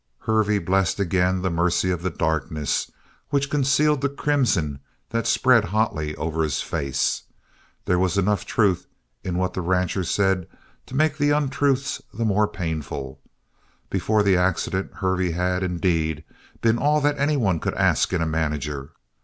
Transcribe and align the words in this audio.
Hervey 0.21 0.57
blessed 0.57 0.99
again 0.99 1.43
the 1.43 1.51
mercy 1.51 1.91
of 1.91 2.01
the 2.01 2.09
darkness 2.09 2.89
which 3.29 3.51
concealed 3.51 4.01
the 4.01 4.09
crimson 4.09 4.79
that 5.11 5.27
spread 5.27 5.65
hotly 5.65 6.15
over 6.15 6.41
his 6.41 6.59
face. 6.59 7.21
There 7.85 7.99
was 7.99 8.17
enough 8.17 8.43
truth 8.43 8.87
in 9.23 9.37
what 9.37 9.53
the 9.53 9.61
rancher 9.61 10.03
said 10.03 10.47
to 10.87 10.95
make 10.95 11.19
the 11.19 11.29
untruths 11.29 12.01
the 12.11 12.25
more 12.25 12.47
painful. 12.47 13.19
Before 13.91 14.23
the 14.23 14.35
accident 14.37 14.89
Hervey 14.95 15.33
had, 15.33 15.61
indeed, 15.61 16.23
been 16.61 16.79
all 16.79 16.99
that 17.01 17.19
anyone 17.19 17.59
could 17.59 17.75
ask 17.75 18.11
in 18.11 18.23
a 18.23 18.25
manager. 18.25 18.93